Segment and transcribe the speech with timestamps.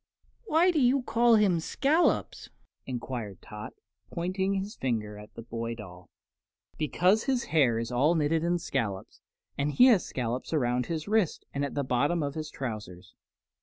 [0.45, 2.49] "Why do you call him Scollops?"
[2.87, 3.73] enquired Tot,
[4.09, 6.09] pointing his finger at the boy doll.
[6.75, 9.21] "Because his hair is all knitted in scollops,
[9.59, 13.13] and he has scollops around his wrists and at the bottom of his trousers."